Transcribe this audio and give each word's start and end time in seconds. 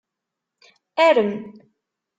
Arem. 1.05 1.31